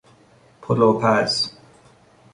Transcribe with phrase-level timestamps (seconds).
[0.61, 1.51] پلوپز